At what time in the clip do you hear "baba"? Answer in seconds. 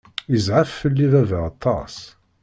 1.13-1.39